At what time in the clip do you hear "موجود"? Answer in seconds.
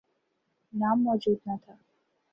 1.03-1.37